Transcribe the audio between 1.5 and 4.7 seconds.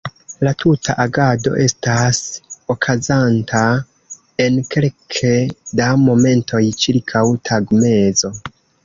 estas okazanta en